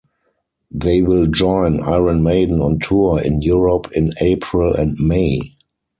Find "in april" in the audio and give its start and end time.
3.91-4.73